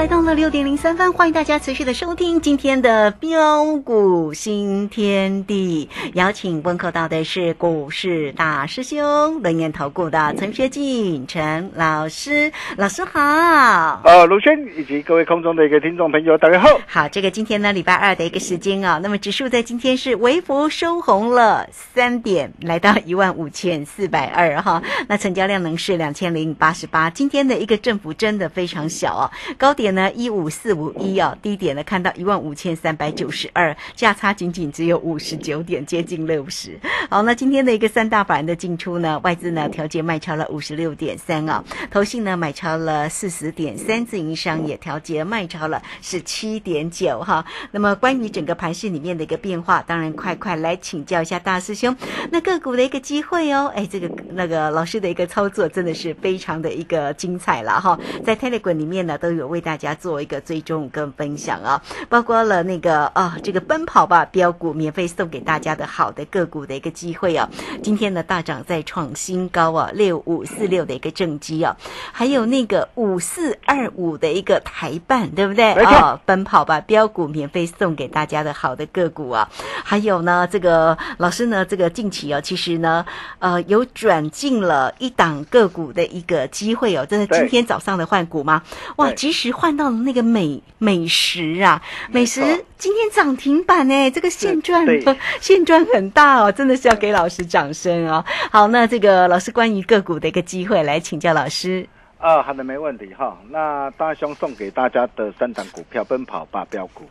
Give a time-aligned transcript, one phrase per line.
[0.00, 5.90] 来到了六点零三分，欢迎大家持续的收听今天的标股新天地。
[6.14, 14.00] 邀请问候到的是股市大师兄、轮研投顾的陈学进陈老师，老师好。
[14.04, 16.80] 呃，卢轩以及各位空中的一个听众朋友，大家好。
[16.86, 24.82] 好，这个今天呢，礼拜二的一个时间啊，那么指数在今天是微幅收红了三点，来到一万五千四百二哈。
[25.08, 36.78] 那成交量能是两千零八十八，今天的一个振幅真的非常小啊，高点呢一五四五一啊，低点呢看到一万五千三百九十二，价差仅仅只有五十九点，接近六十。
[37.08, 47.44] 好，那今天的一个三大板的进出呢，外资呢调节卖超了五十六点三啊，投信呢买超了四十点三，自营商也调节卖超了十七点九哈。
[47.70, 51.96] 那么关于整个盘市里面的一个变化，当然快快来请教一下大师兄，
[52.30, 67.48] 那个股的一个机会哦，哎，这个那个老师的一个操作真的是非常的一个精彩了哈，在 Telegram 里面呢都有为大家做一个追踪跟分享啊，包括了那个啊这个奔跑吧标股免费送给大家的好的个股的一个机会啊，
[67.82, 71.76] 今天呢大涨再创新高啊，六五四六的一个正机啊，
[72.12, 75.72] 还有那个五四二五的一个台办，对不对？
[75.72, 79.48] 啊，奔跑吧标股免费送给大家的好的个股啊，
[79.84, 83.04] 还有呢这个老师呢这个近期啊，其实呢
[83.38, 88.62] 呃有转进了一档个股的一个机会哦，真的今天早上的换股吗？
[88.96, 92.40] 哇，及时换到了那个美美食啊，美食
[92.76, 94.86] 今天涨停板哎，这个现赚
[95.40, 98.24] 现赚很大哦，真的是要给老师掌声哦。
[98.50, 101.86] 好，那这个老师关于个股的一个机会来请教老师。
[102.18, 103.38] 啊，好的，没问题哈。
[103.48, 107.08] 那大兄送给大家的三档股票，奔跑吧标股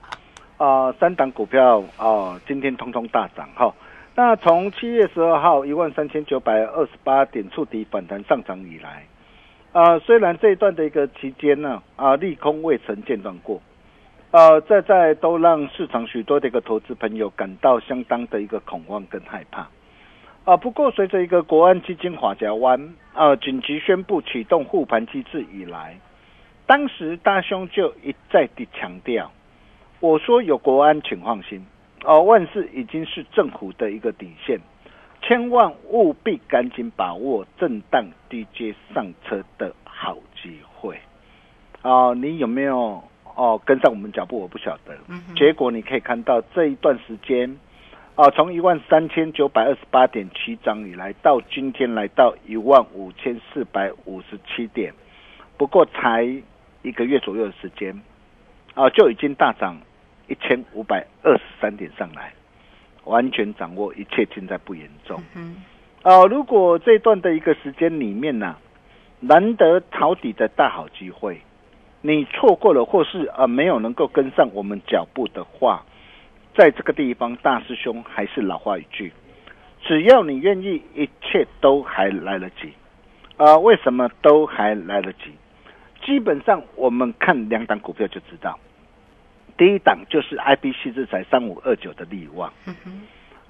[0.57, 3.73] 啊，三档股票啊，今天通通大涨哈。
[4.15, 9.07] 那从七月十二号一万三千九百二十八点触底反弹上涨以来，
[9.71, 13.61] 呃，虽然这一段的一个期间呢，啊，利空未曾间断过，
[14.31, 19.67] 呃，在在都让市场许多的一个投资朋友感到相当的一个恐慌跟害怕，
[20.43, 25.99] 啊，不过随着一个国安基金华家湾呃紧急宣布启动护盘机制以来，
[26.65, 29.31] 当时大兄就一再的强调，
[29.99, 31.63] 我说有国安请放心，
[32.03, 34.59] 哦，万事已经是政府的一个底线。
[35.29, 40.99] 千万务必赶紧把握震荡低阶上车的好机会
[41.83, 42.15] 啊！
[42.15, 43.03] 你有没有
[43.35, 44.39] 哦跟上我们脚步？
[44.39, 44.97] 我不晓得。
[45.35, 47.59] 结果你可以看到这一段时间
[48.15, 54.91] 啊，从一万三千九百二十八点七涨以来，到今天来到一万五千四百五十七点，
[55.57, 56.23] 不过才
[56.81, 58.01] 一个月左右的时间
[58.73, 59.77] 啊，就已经大涨
[60.27, 62.33] 一千五百二十三点上来。
[63.05, 65.21] 完全掌握一切，尽在不言中。
[65.35, 65.63] 嗯，
[66.03, 68.55] 哦，如果这段的一个时间里面呢，
[69.19, 71.41] 难得抄底的大好机会，
[72.01, 75.83] 你错过了，或是呃没有能够跟上我们脚步的话，
[76.55, 79.11] 在这个地方，大师兄还是老话一句，
[79.81, 82.73] 只要你愿意，一切都还来得及。
[83.37, 85.31] 啊，为什么都还来得及？
[86.05, 88.59] 基本上我们看两档股票就知道。
[89.59, 92.53] 第一档就是 I B C 制裁三五二九的利旺，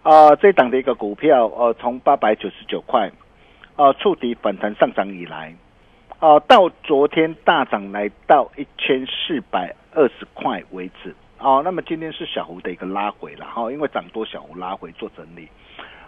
[0.02, 3.12] 啊，这档的一个股票，呃，从八百九十九块，
[3.76, 5.54] 啊，触底反弹上涨以来，
[6.18, 15.48] 啊，到昨天大涨来到一千四百二十块为止，啊，那么今天是小胡的一个拉回了，哈，因为涨多小胡拉回做整理，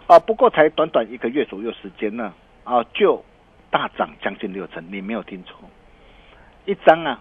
[0.08, 2.34] 啊，不过才短短一个月左右时间呢，
[2.64, 3.24] 啊，就
[3.70, 5.56] 大涨将近六成，你没有听错，
[6.66, 7.20] 一张啊。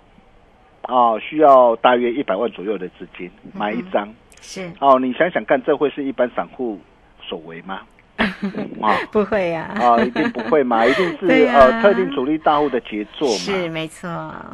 [0.88, 6.80] 哦，需要大约一百万左右的资金买一张，是哦，你想想看，这会是一般散户
[7.22, 7.81] 所为吗？
[8.81, 14.09] 啊，不会呀，啊，一定不会嘛， 一定是呃特定主力大户的杰作嘛，是没错。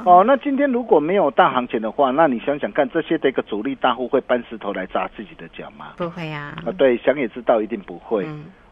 [0.05, 5.93] 哦，那今天如果没有大行情的话，那你想想看，这些的一个主力大户会搬石头来砸自己的脚吗？
[5.97, 8.25] 不会呀，啊，对，想也知道一定不会。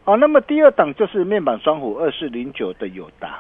[0.06, 3.40] 哦，那么第二档就是面板双虎二四零九的友达，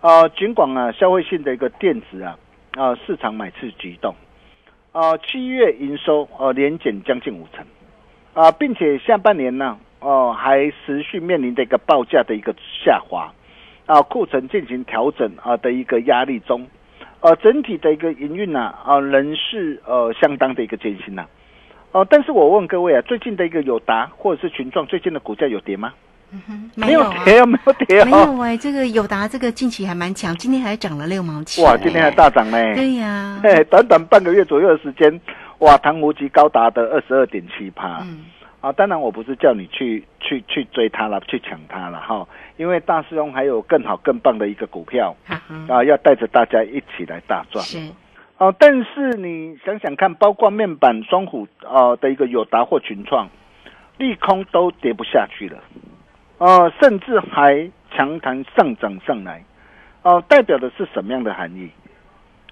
[0.00, 2.36] 啊，尽管啊消费性的一个电子啊。
[2.72, 4.14] 啊，市场买次激动，
[4.92, 7.64] 啊，七月营收呃连减将近五成，
[8.34, 12.54] 啊，并且下半年呢，哦还持续面临的一个报价的一个
[12.84, 13.32] 下滑，
[13.86, 16.68] 啊，库存进行调整啊的一个压力中，
[17.20, 21.26] 呃，整体的一个营运呢，啊仍是呃相当的一个艰辛呐，
[21.90, 25.94] 哦，但是我问各位啊，最近的一个友达或者是群创最近的股价有跌吗？
[26.74, 31.64] 没有跌啊，没有跌啊，没有哎，这个友达这个近期还蛮强，今天还涨了六毛钱。
[31.64, 32.58] 哇，今天还大涨呢。
[32.74, 35.20] 对呀，哎，短短半个月左右的时间，
[35.58, 38.00] 哇，唐无极高达的二十二点七趴。
[38.02, 38.26] 嗯，
[38.60, 42.26] 啊，当然我不是叫你去去去追它了，去抢它了哈，
[42.56, 45.16] 因为大师兄还有更好更棒的一个股票
[45.68, 47.64] 啊，要带着大家一起来大赚。
[47.64, 47.78] 是
[48.36, 53.28] 哦，但是你想想看，包括面板双虎呃的一个友达或群创，
[53.96, 55.58] 利空都跌不下去了，
[56.38, 59.44] 哦，甚至还强弹上涨上来，
[60.02, 61.70] 哦，代表的是什么样的含义？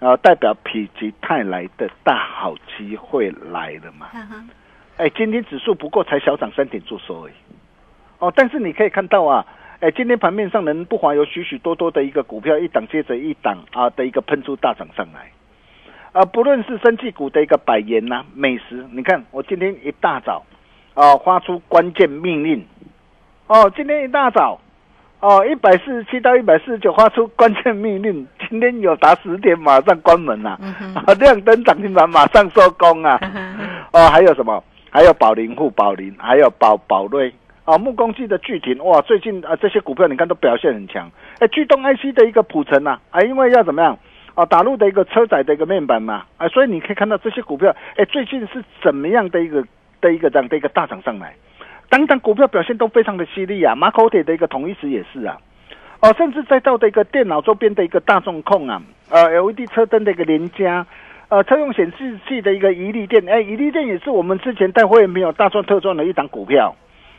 [0.00, 4.08] 啊，代表否极泰来的大好机会来了嘛？
[4.98, 7.32] 哎，今天指数不过才小涨三点做收而已，
[8.18, 9.46] 哦，但是你可以看到啊，
[9.80, 15.30] 哎，今天盘面上能不乏有许许多多的一个股票一档接着一档啊的一个喷出大涨上来，
[16.12, 20.44] 啊，不论是生技股的一个百元呐、美食，你看我今天一大早
[20.92, 22.66] 啊发出关键命令，
[23.46, 24.60] 哦，今天一大早。
[25.18, 30.50] 哦，一百四十七到一百四十九发出关键命令， 今天有达十点马上关门呐、
[30.94, 33.18] 啊， 亮灯涨停板马上收工啊！
[33.92, 34.62] 哦，还有什么？
[34.90, 37.32] 还有宝林富、宝林，还有宝宝瑞
[37.64, 41.10] 啊，木工机的巨停哇，最近啊这些股票你看都表现很强。
[41.38, 43.98] 哎，巨动 IC 的一个普成呐，啊，因为要怎么样
[44.34, 49.64] 啊，打入的一个车载的一个面板嘛，啊，所以你可以看到这些股票，哎，最近是怎么样的一个
[50.02, 51.34] 的一个这样的一个大涨上来。
[51.88, 53.74] 等等，股票表现都非常的犀利啊！
[53.74, 55.38] 马口铁的一个统一石也是啊，
[56.00, 60.84] 哦，甚至再到的一个电脑周边的一个大众控啊，呃，LED 车灯的一个联家，
[61.28, 66.74] 呃，车用显示器的一个宜利电，哎，宜利电也是我们之前带会员朋友大赚特赚的一档股票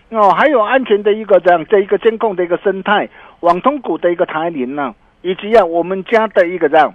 [0.09, 3.09] 哦，还有安全的一个这样这一个监控的一个生态，
[3.39, 6.93] 网通股的一个台联呢，以及啊我们家的一个这样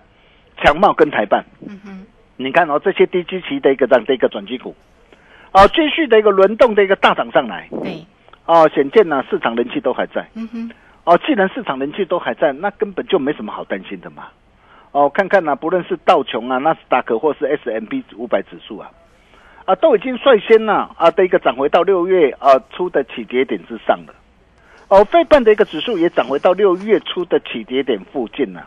[0.59, 4.75] 强茂跟台办，嗯哼，你看哦，这些低基期的一个这样的一个转机股。
[5.53, 8.03] 哦，继续的一个轮动的一个大涨上来，对，
[8.47, 10.71] 哦，显见呢市场人气都还在，嗯哼，
[11.05, 14.29] 哦，既然市场人气都还在，那根本就没什么好担心的嘛，
[14.93, 18.91] 哦，看看呢，不论是道琼啊、纳斯达克或是 S M B 五百指数啊，
[19.67, 24.15] 啊，都已经率先呢啊的一个涨回到六月啊初的起跌点之上了，
[24.89, 28.67] 哦，费半的一个指数也涨回到六月初的起跌点附近了，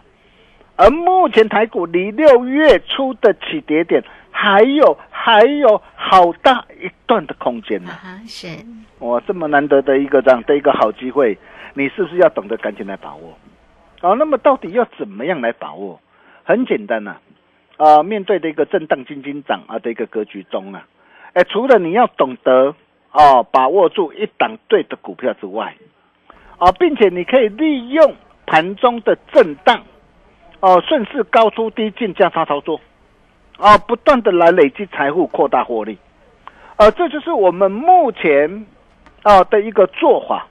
[0.75, 4.03] 而目前台股离六月初的起跌点。
[4.37, 7.91] 还有还有好大一段的空间呢！
[8.27, 8.47] 是
[8.99, 11.37] 哇，这么难得的一个这样的一个好机会，
[11.73, 13.33] 你是不是要懂得赶紧来把握？
[14.01, 16.01] 啊，那么到底要怎么样来把握？
[16.43, 17.15] 很简单呐，
[17.77, 20.85] 啊，面对的一个震荡金金涨啊的一个格局中啊，
[21.31, 22.75] 哎，除了你要懂得
[23.13, 25.73] 哦把握住一档对的股票之外，
[26.57, 28.13] 啊，并且你可以利用
[28.45, 29.81] 盘中的震荡，
[30.59, 32.81] 哦，顺势高出低进价差操作。
[33.57, 35.97] 啊，不断的来累积财富，扩大获利，
[36.75, 38.65] 啊，这就是我们目前
[39.23, 40.45] 啊的一个做法，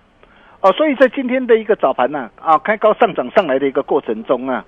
[0.61, 4.65] 啊，所以在今天的一个早盘呢，啊，开高上涨上来的一个过程中啊，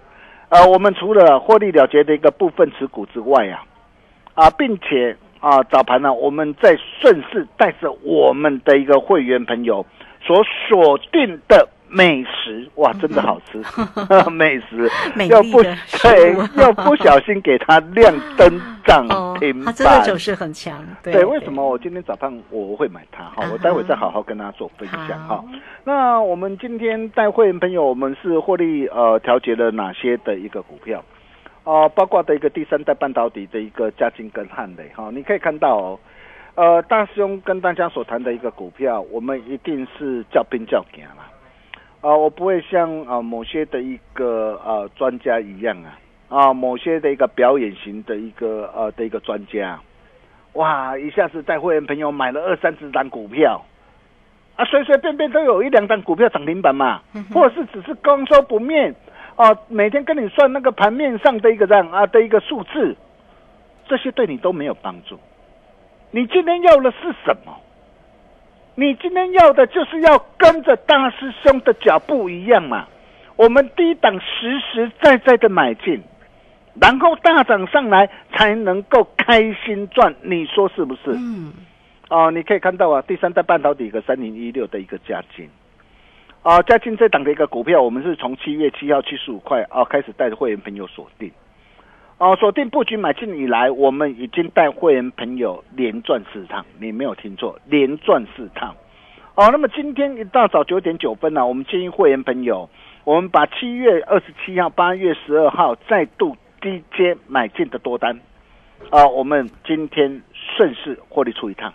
[0.51, 3.65] 啊，我们除了获利了结的一个部分持股之外啊，
[4.35, 9.87] 啊，并且啊，早盘呢，我们在顺势带着我们的一个会员朋友
[10.21, 11.67] 所锁定的。
[11.89, 13.63] 美食哇，真的好吃！
[14.31, 14.91] 美食
[15.29, 19.07] 又不对， 又不小心给它亮灯涨
[19.39, 20.85] 停板，真的走势很强。
[21.03, 23.25] 对，为什么我今天早上我会买它？
[23.25, 25.45] 哈，我待会再好好跟大家做分享哈。
[25.85, 31.03] 那我们今天带会员朋友，我们是获利呃调节了哪些的一个股票？
[31.65, 35.99] 哦，包括的一个第三代半导体的一个嘉金跟汉雷哈，你可以看到哦，
[36.55, 41.25] 呃，大师兄跟大家所谈的一个股票，我们一定是叫兵叫将了。
[42.07, 45.99] 啊，我不会像啊某些的一个呃专家一样啊，
[46.29, 49.81] 啊某些的一个表演型的一个呃的一个专家，
[50.53, 53.61] 哇，一下子带会员朋友买了二三十张股票，
[54.55, 57.03] 啊随随便便都有一两张股票涨停板嘛，
[57.35, 58.95] 或者是只是光说不面，
[59.35, 62.95] 啊每天跟你算那个盘面上的一个这样啊的一个数字，
[63.89, 65.19] 这些对你都没有帮助，
[66.13, 67.53] 你今天要的是什么？
[68.79, 72.87] 你今天要的就是要跟着大师兄的脚步一样嘛？
[73.35, 76.03] 我们低档实实在在的买进，
[76.81, 81.11] 然后大涨上来才能够开心赚，你说是不是？
[81.13, 81.53] 嗯。
[82.09, 85.49] 哦，你可以看到啊，第三代半导体一个三零一六的一个加金，
[86.43, 91.33] 啊，加金这档的一个股票，我们是从七月七号七十五块啊开始带着会员朋友锁定，
[92.19, 98.75] 哦，锁定布局买进以来，我们已经带会员朋友连赚四趟，你没有听错，连赚四趟。
[99.35, 102.71] 哦，那么今天一大早九点九分呢，我们建议会员朋友，
[103.05, 108.19] 我们把七月二十七号、八月十二号再度低阶买进的多单，
[108.89, 111.71] 啊，我们今天顺势获利出一趟。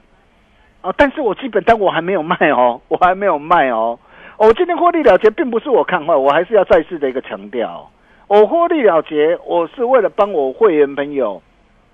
[0.81, 3.99] 啊，但是我基本单我还没有卖哦， 我还没有卖哦。
[4.39, 7.87] 我今天获利了结，并不是我看坏，我还是要再次的一个强调，
[8.31, 11.43] 我获利了结，我是为了帮我会员朋友，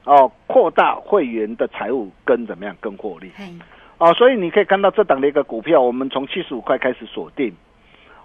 [0.03, 3.31] 哦，扩大会员的财务跟怎么样，跟获利。
[3.97, 7.55] 哦，所以你可以看到这档的一个股票，我们从七十五块开始锁定，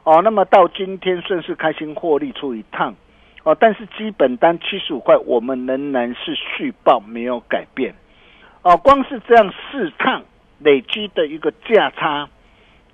[0.04, 2.94] 哦，那么到今天顺势开心获利出一趟，
[3.44, 7.94] 哦，但是基本单七十五块，我们仍然是续报没有改变，
[8.60, 10.22] 哦，光是这样四趟
[10.58, 12.28] 累积的一个价差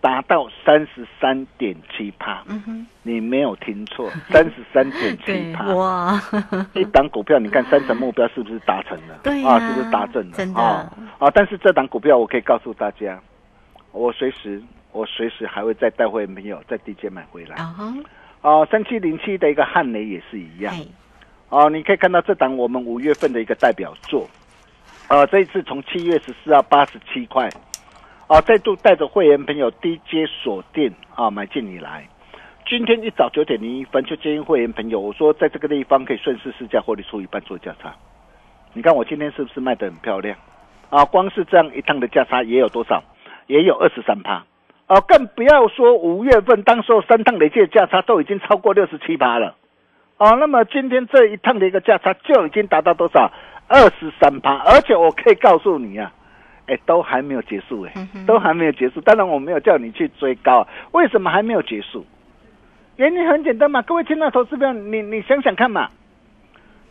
[0.00, 6.22] 达到三十三点七帕，嗯哼，你没有听错， 三十三点七对，帕，哇，
[6.74, 9.18] 一档股票，你看三成目标是不是达成了？
[9.24, 10.36] 对呀啊，是不是达成了？
[10.36, 11.30] 真的啊啊！
[11.34, 13.20] 但是这档股票，我可以告诉大家，
[13.92, 14.62] 我随时
[14.92, 17.56] 我随时还会再带回朋友在低阶买回来。
[17.56, 17.94] 啊哈，
[18.42, 20.72] 哦，三七零七的一个汉雷也是一样。
[20.72, 20.86] 嘿，
[21.48, 24.28] 哦，你可以看到这档我们五月份的一个代表作，
[25.08, 27.50] 呃，这一次从七月十四号八十七块，
[28.28, 32.06] 啊，再度带着会员朋友低阶锁定啊买进以来，
[32.66, 37.94] 今天一早九点零一分就建议会员朋友，我说在这个地方可以顺势试价获利出一半做价差，
[38.74, 40.36] 你看我今天是不是卖得很漂亮？
[40.90, 43.02] 啊，光是这样一趟的价差也有多少？
[43.46, 44.44] 也有二十三趴。
[44.88, 49.54] 啊，更不要说五月份当时候三趟累计的价差都已经超过六十七趴了。
[50.18, 53.32] 啊，那么今天这一趟的一个价差就已经达到多少？
[53.68, 56.12] 二十三趴，而且我可以告诉你啊，
[56.68, 59.00] 哎，都还没有结束哎、嗯都还没有结束。
[59.00, 62.06] 当然我没有叫你去追高，为什么还没有结束？
[62.96, 65.90] 原因很简单嘛，各位听到投资朋友，你你想想看嘛，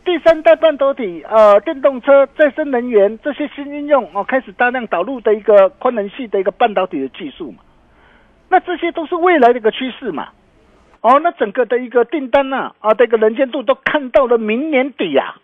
[0.04, 7.58] 第三代半导体、呃电动车、再生能源这些新应用哦，开始大量导入的一个宽能系的一个半导体的技术嘛，
[8.48, 10.28] 那这些都是未来的一个趋势嘛。
[11.00, 15.36] 哦，那整个的一个订单呐、啊，这个能见度都看到了明年底呀、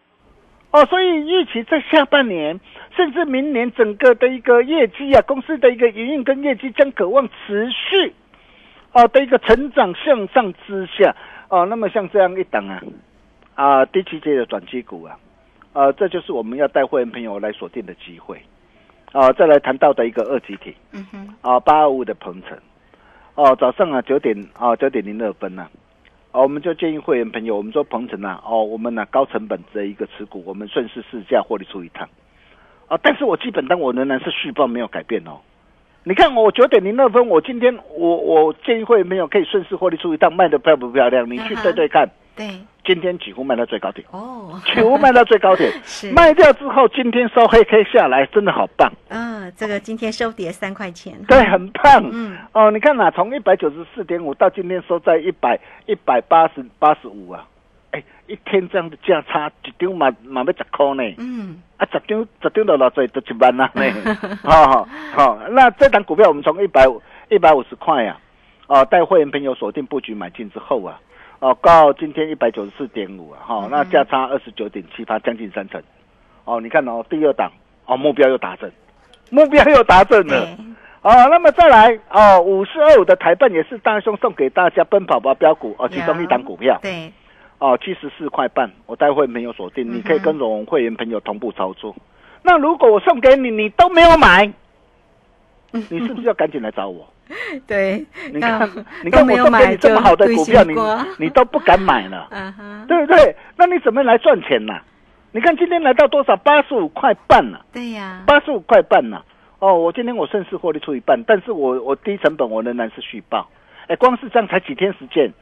[0.74, 2.58] 哦，所以预期在下半年，
[2.96, 8.12] 甚至明年整个的一个业绩啊，公司的一个营运跟业绩将渴望持续
[8.90, 11.14] 哦的一个成长向上之下，
[11.48, 12.82] 哦，那么像这样一档啊，
[13.54, 15.16] 啊第七阶的转机股啊，
[15.72, 18.42] 啊，这就是我们要带会员朋友来锁定的机会，
[19.12, 22.58] 啊，再来谈到的一个二级体嗯哼，啊，八二五的鹏程，
[23.36, 25.68] 哦，早上啊九点啊九点零二分呐、
[26.34, 32.08] 哦，我们就建议会员朋友，我们说鹏程啊，哦，我们呢、高成本的一个持股，我们顺势试价获利出一趟，
[32.88, 35.38] 啊，但是我基本单我仍然是续报没有改变哦。
[36.02, 41.30] 你看我九点零二分，我今天我我建议会员朋友可以顺势获利出一趟，卖的漂不漂亮？
[41.30, 52.10] 你去对对看，对，今天几乎卖到最高点，哦，几乎卖到最高点， 是，卖掉之后，今天收黑 K 下来，真的好棒，嗯，这个今天收跌三块钱，对，很棒。
[52.12, 57.46] 嗯，哦，你看呐、从一百九十四点五到今天收在一百一百八十八十五啊，
[57.92, 66.84] 哎，一天这样的价差，一张嘛嘛要十块呢，嗯，啊，十张十张就偌济，就一万啊呢，好 好，那这档股票我们从一百
[67.30, 68.18] 一百五十块呀、
[68.66, 70.98] 啊，哦，带会员朋友锁定布局买进之后啊，
[71.40, 75.82] 哦，到今天一百九十四点五啊，哈、嗯那价差二十九点七八，将近三成，
[76.44, 77.50] 哦，你看哦，第二档
[77.86, 78.70] 哦，目标又达成，
[79.30, 80.48] 目标又达成了。
[81.02, 86.78] 哦，那么再来哦，五四二五的台办也是大兄送给大家奔跑吧标股哦，其中一档股票。
[86.80, 87.12] 对，
[87.58, 91.94] 哦，七十四块半，我待会没有锁定，嗯你可以跟我们会员朋友同步操作。
[92.42, 94.50] 那如果我送给你，你都没有买，
[95.72, 97.06] 你是不是要赶紧来找我？
[97.66, 98.70] 对，你看啊，
[99.02, 100.74] 你看我送给都没有买你这么好的股票，你
[101.18, 102.28] 你都不敢买了，
[102.88, 103.34] 对不对？
[103.56, 104.74] 那你怎么来赚钱呢？
[105.32, 106.36] 你看今天来到多少？
[106.36, 107.64] 八十五块半了。
[107.72, 109.20] 对呀，八十五块半呐、
[109.58, 113.48] 哦，我今天我顺势获利出一半，但是我我低成本我仍然是续报。
[113.88, 115.32] 哎，光是这样才几天时间，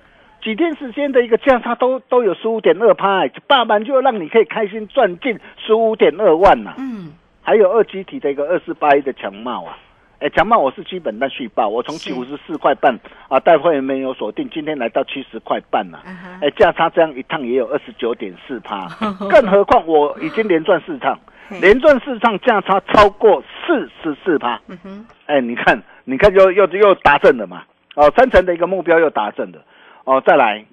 [0.42, 7.12] 几天时间的一个价差都都有十五点二趴，哎大盘就让你可以开心赚进十五点二万呐、嗯，
[7.42, 9.76] 还有二基体的一个二四八一的强茂啊，
[10.22, 12.14] 哎，强茂我是基本单续报，我从是。
[12.14, 12.96] 五十四块半
[13.28, 15.98] 啊，带会员没有锁定，今天来到七十块半呐、
[16.40, 18.86] 哎，价差这样一趟也有二十九点四趴，
[19.28, 21.18] 更何况我已经连赚四趟，
[21.50, 27.64] 嘿连赚四趟价差超过四十四趴，嗯哼，哎，你看，你看又又又达阵了嘛，
[27.96, 29.64] 哦，三成的一个目标又达阵了，
[30.04, 30.64] 哦，再来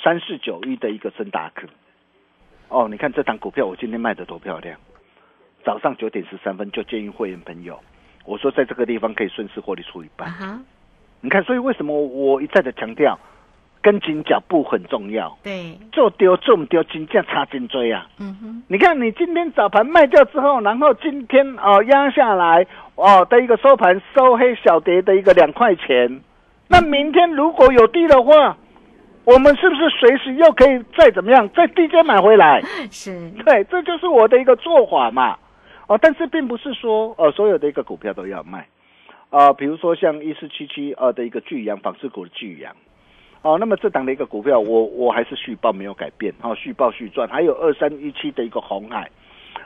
[0.00, 1.66] 三四九一的一个深达克，
[2.68, 4.78] 哦，你看这档股票我今天卖的多漂亮，
[5.64, 7.80] 早上九点十三分就建议会员朋友，
[8.24, 10.28] 我说在这个地方可以顺势获利出一半。
[11.20, 13.18] 你看，所以为什么我一再的强调，
[13.80, 18.06] 跟紧脚步很重要，对，做丢做唔丢，金价差真追啊。
[18.18, 26.20] 嗯哼，你看，你今天早盘卖掉之后，然后今天哦压下来哦的一个收盘收黑小跌的一个两块钱，
[26.68, 28.56] 那明天如果有低的话，
[29.24, 32.60] 我们是不是随时又可以再怎么样，在低阶买回来？
[32.90, 35.36] 是，对，这就是我的一个做法嘛。
[35.92, 38.66] 哦，但是并不是说呃所有的一个股票都要卖，
[39.28, 42.74] 啊、比如说像一四七七二的一个巨阳纺织股的巨阳，
[43.42, 49.10] 哦，那么这档的一个股票我我还是续报没有改变，哦，续报续赚，还有二三一七的一个红海，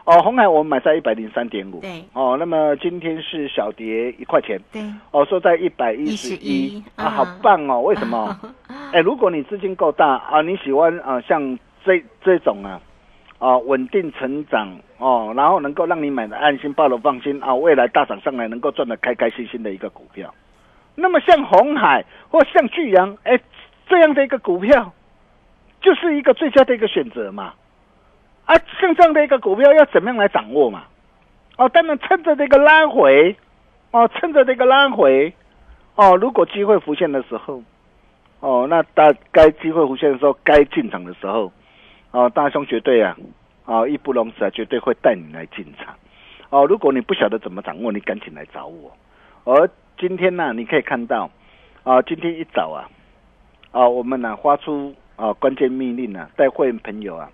[0.05, 7.81] 哦，红海我们买在一百零三点五，对哦，那么今天是小跌一块钱，对，哦，说在一百一十一啊，好棒哦！
[7.83, 8.37] 为什么？
[8.93, 12.81] 哎，如果你资金够大啊，你喜欢啊，像这这种啊，
[13.39, 20.33] 啊稳定成长哦，然后能够让你买的安心、抱的放心啊，未来大涨上来能够赚的开开心心的一个股票。
[20.95, 23.39] 那么像红海或像巨阳，哎，
[23.89, 24.93] 这样的一个股票，
[25.81, 27.53] 就是一个最佳的一个选择嘛。
[28.47, 30.85] 啊，像这样的一个股票要怎么样来掌握嘛？
[31.59, 33.37] 哦，当然趁着这个拉回，
[33.91, 35.33] 哦，趁着这个拉回，
[35.97, 37.63] 哦，如果机会浮现的时候，
[38.41, 41.53] 哦，那大该机会浮现的时候，该进场的时候，
[42.17, 43.15] 哦，大兄绝对啊，
[43.67, 45.95] 哦，义不容辞啊，绝对会带你来进场。
[46.49, 48.91] 哦，如果你不晓得怎么掌握，你赶紧来找我。
[49.45, 49.69] 而
[49.99, 51.31] 今天呢，你可以看到，
[51.83, 52.89] 啊，今天一早啊，
[53.71, 57.31] 啊，我们呢发出啊关键命令呢，带会员朋友啊。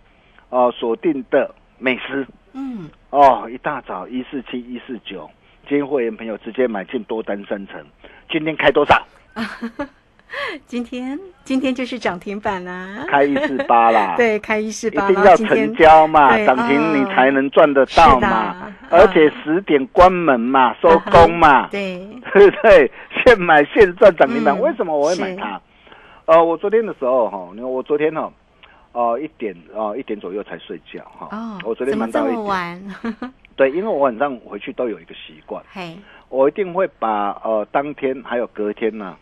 [0.48, 5.30] 哦，锁定的美食，嗯，哦，一大早一四七一四九，
[5.68, 7.80] 今天会员朋友直接买进多单三成，
[8.28, 9.00] 今天开多少？
[10.66, 22.90] 今天今天就是涨停板啦，开一四八啦， 对，开一四八，一定要成交嘛，涨停你才能赚得到嘛，而且十点关门嘛，收工嘛，对，对 不对？
[23.24, 25.60] 现买现赚涨停板，为什么我会买它？
[26.26, 28.32] 呃，我昨天的时候哈，你看我昨天哈。
[28.94, 31.26] 哦，一点哦，一点左右才睡觉哈。
[31.32, 33.14] 哦，我昨天蛮到一点。
[33.56, 35.96] 对，因为我晚上回去都有一个习惯，嘿，
[36.28, 39.16] 我一定会把呃当天还有隔天呢，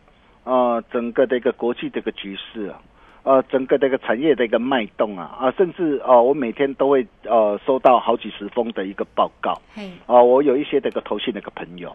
[0.44, 2.80] 呃整个的一个国际的一个局势啊，
[3.22, 11.94] 呃整个的一个产业的一个脉动啊啊，甚至哦我每天都会呃收到好几十封的一个报告，嘿，哦我有一些这个投信的一个朋友，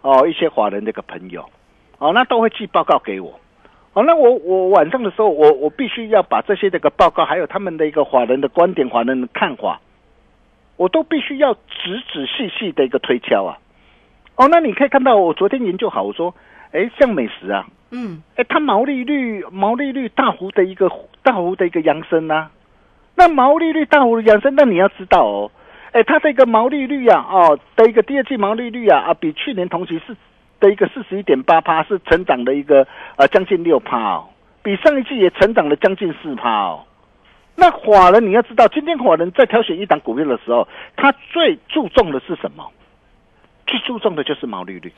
[0.00, 1.48] 哦一些华人的一个朋友，
[1.98, 3.38] 哦那都会寄报告给我。
[3.94, 9.82] 哦，那我我晚上的时候，我我必须要把这些这个报告，还有他们的一个法人的观点、法人的看法，
[10.78, 11.60] 我都必须要仔
[12.10, 13.58] 仔细细的一个推敲啊。
[14.36, 16.34] 哦，那你可以看到，我昨天研究好，我说，
[16.72, 20.90] 哎，像美食啊，嗯，哎，它毛利率毛利率大幅的一个
[21.22, 22.50] 大幅的一个扬升啊。
[23.14, 25.50] 那毛利率大幅的扬升，那你要知道哦，
[25.92, 30.16] 哎，它这个毛利率啊，哦的一个第二季毛利率啊，啊，比去年同期是。
[30.62, 34.28] 的一个四十一点八趴是成长的一个呃将近六趴哦，
[34.62, 36.84] 比上一季也成长了将近四趴哦。
[37.56, 42.64] 那华人你要知道，今天华人在挑选一档股票的时候，他最注重的是什么？
[43.66, 44.92] 最注重的就是毛利率。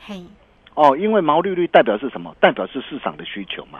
[0.75, 2.35] 嘿，哦，因为毛利率代表是什么？
[2.39, 3.79] 代表是市场的需求嘛。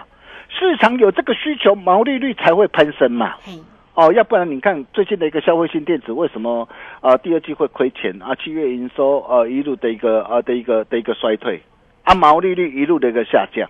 [0.50, 3.36] 市场有这个需求，毛利率才会攀升嘛。
[3.44, 3.60] 嘿，
[3.94, 6.68] 哦，要不然你看最近的一个消费性电子为什么
[7.02, 8.34] 啊第二季会亏钱啊？
[8.36, 11.62] 七月营收呃一路的一个呃的一个的一个衰退。
[12.04, 13.68] 啊，毛利率一路的一个下降，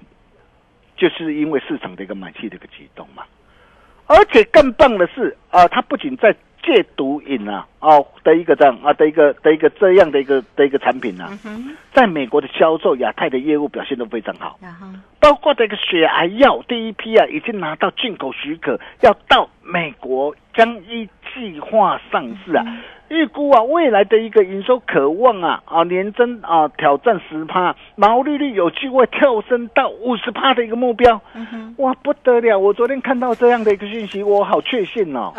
[0.97, 3.23] 就是因为市场的一个买气的一个启动嘛。
[4.07, 6.35] 而且更棒的是，啊，它不仅在
[6.65, 11.29] 戒毒瘾啊，哦的一个这样啊的一个的一个这样的一个的一个产品呢，
[11.93, 14.59] 在美国的销售，亚太的业务表现都非常好。
[15.19, 22.65] 包括这个血癌药第一批啊，已经拿到进口许可，要到美国将一计划上市啊。
[23.09, 31.21] 预估啊，未来的一个营收渴望啊啊年增啊挑战十趴，毛利率有机会跳升到五十趴的一个目标，
[31.77, 32.57] 哇不得了！
[32.57, 35.31] 我昨天看到这样的一个讯息，我好确信哦。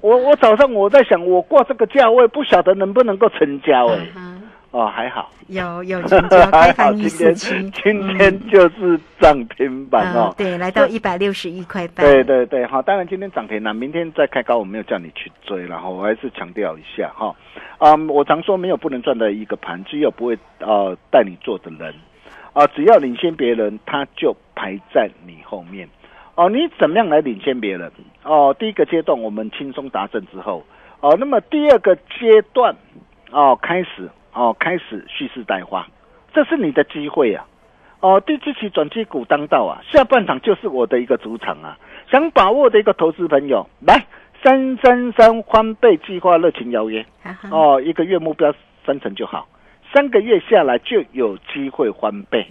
[0.00, 3.98] 我我早上我在想，我挂这个价位，不晓得能不能够成交哎。
[4.72, 10.34] 哦，还好，有有成交， 开盘一四七，今天就是涨停板哦。
[10.34, 12.06] 对，来到一百六十一块半。
[12.06, 17.36] 对对对，好，当然今天涨停了，明天再开高，我没有叫你去追，然后我还是强调一下哈。
[17.76, 21.94] 啊，我常说没有不能赚的一个盘，只有不会呃带你做的人
[22.54, 25.86] 啊，只要领先别人，他就排在你后面。
[26.34, 27.92] 哦，你怎么样来领先别人？
[28.22, 30.64] 哦，第一个阶段我们轻松达阵之后，
[31.00, 32.74] 哦，那么第二个阶段
[33.30, 34.08] 哦开始。
[34.32, 35.86] 哦，开始蓄势待发，
[36.32, 37.46] 这是你的机会啊！
[38.00, 41.78] 哦，第七期转机股当道啊，下半场就是我的一个主场啊！
[42.10, 44.06] 想把握的一个投资朋友，来
[44.42, 47.04] 三三三翻倍计划热情邀约
[47.50, 48.52] 哦，一个月目标
[48.84, 49.46] 三成就好，
[49.92, 52.50] 三个月下来就有机会翻倍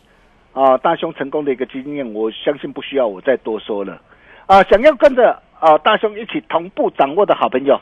[0.53, 0.77] 啊！
[0.77, 3.99] 大兄成功的一个经验，我相信不需要我再多说了
[4.45, 4.63] 啊！
[4.63, 7.81] 想要跟着啊大兄一起同步掌握的好朋友，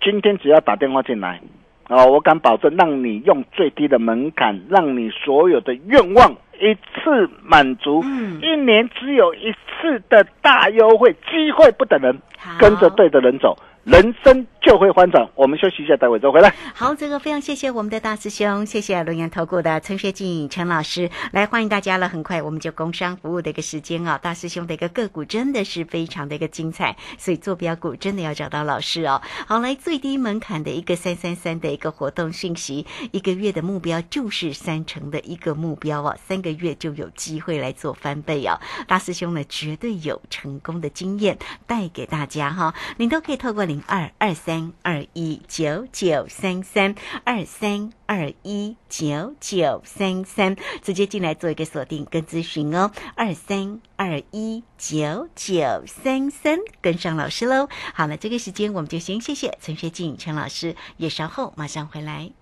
[0.00, 1.40] 今天只要打电话进来。
[1.88, 8.00] 哦，我敢保证，让你用最低的门槛，让你所有的愿望一次满足。
[8.04, 12.16] 嗯，一年只有一次的大优惠机会，不等人，
[12.58, 15.28] 跟着对的人走，人生就会翻转。
[15.34, 16.54] 我们休息一下，待会再回来。
[16.72, 22.08] 好，这个非常谢谢我们的大师兄，谢谢龙岩投顾的陈学静陈老师，来欢迎大家了。
[22.08, 29.20] 很快我们就工商服务的一个时间啊，大师兄的一个个股真的是非常的一个精彩，所以做标股真的要找到老师哦。
[29.46, 38.60] 好，来最低门槛的一个三三三的一个活动讯息，一个月的目标就是三成的一个目标哦，三个月就有机会来做翻倍哦。
[38.86, 57.70] 大师兄呢绝对有成功的经验带给大家哈，您都可以透过零二二三三二一九九三三二三二一九九三三直接进来做一个锁定跟咨询哦，二三二一九九三三跟上老师喽。
[57.94, 62.41] 好了，这个时间我们就先谢谢陈学静陈老师，也稍后马上回来。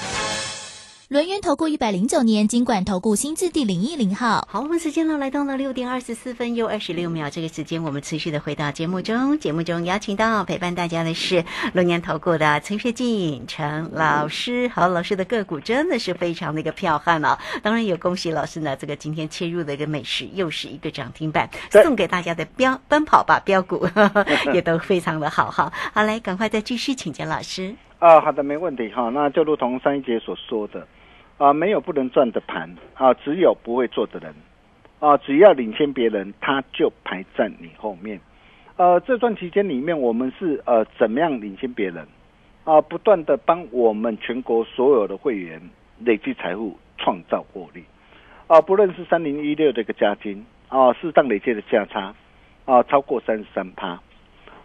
[1.11, 11.43] 轮源投顾一百零九年金管投顾新字第零一零号，好，我们时间呢来到了六点二十四分又二十六秒，这个时间我们持续的回到节目中，节目中邀请到陪伴大家的是
[11.73, 23.85] 轮源投顾的陈学进陈老师，好，老师的个股真的是非常的一个彪悍哦，当然有恭喜老师呢，这个今天切入的一个美食又是一个涨停板，送给大家的标奔跑吧标股。
[24.55, 27.75] 也都非常的好哈，好来赶快再继续请教老师。
[27.99, 30.87] 啊，好的没问题哈，那就如同上一节所说的。
[31.41, 34.31] 啊，没有不能赚的盘啊，只有不会做的人
[34.99, 35.17] 啊。
[35.17, 38.21] 只要领先别人，他就排在你后面。
[38.77, 42.07] 呃，这段期间里面，我们是呃怎么样领先别人
[42.63, 42.79] 啊？
[42.79, 45.59] 不断的帮我们全国所有的会员
[46.01, 47.83] 累积财富，创造获利
[48.45, 48.61] 啊。
[48.61, 52.13] 不论是三零一六的一个加金啊，适当累积的价差
[52.65, 53.99] 啊，超过三十三趴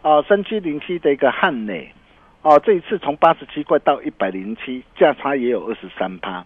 [0.02, 0.20] 啊。
[0.28, 1.90] 三七零七的一个汉磊
[2.42, 6.44] 啊，这一次从八十七块到一百零七，价差也有二十三趴。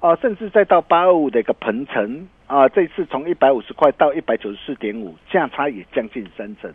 [0.00, 6.72] 啊，甚至再到八二五的一个鹏程啊，这次从一百五十块到一百九十四点五，价差也将近三成。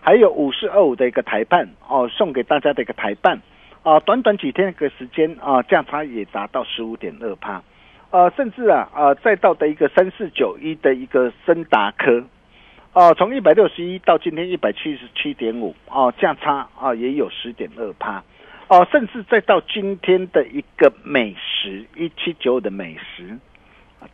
[0.00, 3.40] 还有五四二五的一个台办哦，送给大家的一个台办
[3.82, 7.62] 啊，短短几天的时间啊，价差也达到十五点二帕。
[8.10, 12.24] 啊，甚至啊啊，再到的一个三四九一的一个森达科
[12.92, 18.22] 啊，从一百六十一到今天一百七十七点五啊，价差啊也有十点二趴。
[18.72, 23.38] 哦，甚至再到今天的一个美食一七九的美食，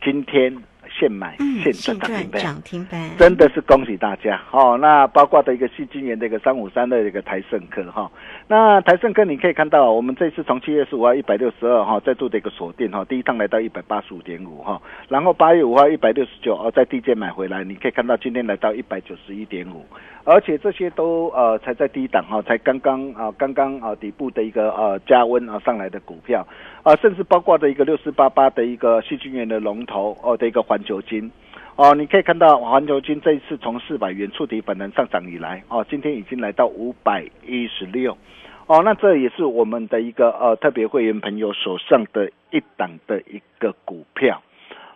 [0.03, 0.61] 今天。
[0.89, 1.37] 现买
[1.73, 4.41] 现赚涨停板，真的是恭喜大家。
[4.51, 4.77] 哦！
[4.79, 8.11] 那包括的一个细金元的一个三五三的一个台盛科哈，
[8.47, 19.85] 那台盛科你可以看到，我们这次从七月十五号一百六十二哈再度的一个锁定哈，第一趟来到一百八十五点五哈，然后八月五号一百六十九哦，在低阶买回来，你可以看到今天来到一百九十一点五，
[20.23, 26.45] 而且这些都呃才在低档哈，才刚刚啊刚刚啊底部的一个呃加温啊上来的股票
[26.89, 30.83] 啊，甚至包括的一个六四八八的一个细菌源的龙头哦的一个环。
[30.83, 31.29] 球金，
[31.75, 38.17] 哦，你可以看到环球金这一次从四百元触底反弹上涨以来，哦，今天已经来到五百一十六，
[38.65, 44.41] 哦，那这也是我们的一个呃特别会员朋友手上的一档的一个股票，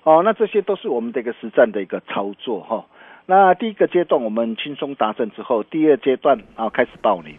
[0.02, 2.84] 哦，那这些都是我们的一个实战的一个操作哈。
[3.28, 7.36] 那第一个阶段我们轻松达成之后，第二阶段啊开始报名，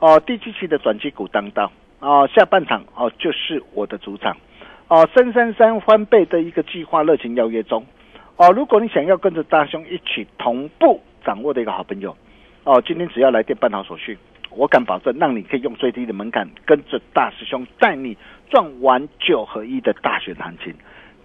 [0.00, 1.70] 哦，第七期的转机股当道，
[2.02, 4.36] 哦，下半场哦就是我的主场。
[4.88, 7.82] 哦，三三三翻倍的一个计划热情邀约中，
[8.36, 12.14] 哦，如果你想要跟着大兄一起同步掌握的一个好朋友，
[12.64, 14.18] 哦，今天只要来电办好手续，
[14.50, 18.18] 我敢保证让你可以用最低的门槛跟着大师兄带你
[18.50, 20.74] 赚完九合一的大选行情，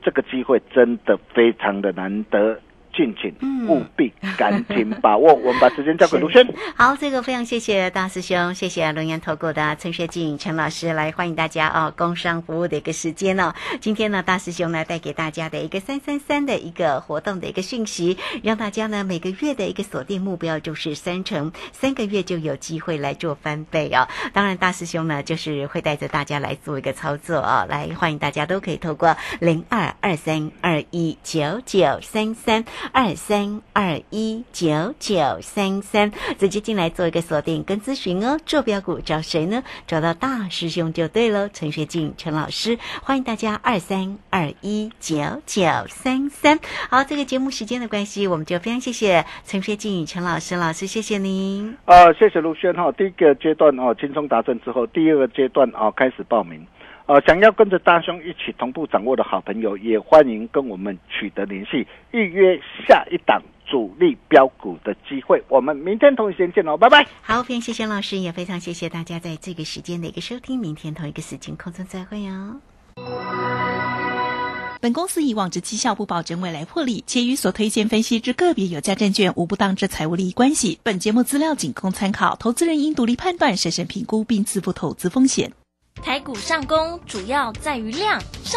[0.02, 2.58] 这个机会真的非常的难得。
[2.98, 5.34] 敬请嗯务必赶紧把握。
[5.38, 6.46] 我们把时间交给卢轩。
[6.76, 13.54] 好，这个非常谢谢大师兄，谢谢龙岩投顾的陈学静陈老师来欢迎大家哦，工商服务的一个时间哦。
[13.80, 24.08] 今天呢，大师兄呢带给大家的一个三三三的一个活动的一个讯息，让大家呢每个月的一个锁定目标就是三成，三个月就有机会来做翻倍哦。
[24.34, 38.40] 当然，大师兄呢就是会带着大家来做一个操作哦，来欢迎大家都可以透过零二二三二一九九三三二三二一九九三三，直接进来做一个锁定跟咨询哦。
[38.46, 39.64] 坐标股找谁呢？
[39.86, 46.60] 找到大师兄就对了，陈学静陈老师，欢迎大家二三二一九九三三。
[46.90, 51.78] 好，这个节目时间的关系，我们就非常谢谢陈学静陈老师老师，谢谢您。
[51.86, 52.92] 呃，谢谢卢轩哈。
[52.92, 56.66] 第一个阶段哦，轻松达成之后，第二个阶段哦，开始报名。
[57.08, 65.42] 呃，想要跟着大兄一起同步掌握的好朋友，也欢迎跟我们取得联系，预约下一档主力标股的机会。
[65.48, 67.08] 我们明天同一时间见喽，拜拜。
[67.22, 70.60] 好，非常谢谢老师，也非常谢谢大家在这个时间的一个收听。
[70.60, 72.60] 明天同一个时间空中再会哦。
[74.82, 80.78] 本公司以往之绩效不保证未来获利，且与所推荐分析之个别有价证券无不当之财务利益关系。
[80.84, 85.54] 本节目资料仅供参考，投资人应独立判断、审慎评估并自负投资风险。
[86.02, 88.22] 排骨上攻主要在于量。